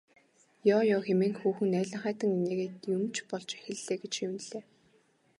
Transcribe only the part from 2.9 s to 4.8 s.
юм ч болж эхэллээ гэж шивнэлээ.